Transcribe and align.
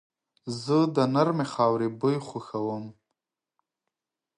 زه 0.61 0.77
د 0.95 0.97
نرمې 1.13 1.45
خاورې 1.53 1.87
بوی 1.99 2.17
خوښوم. 2.27 2.85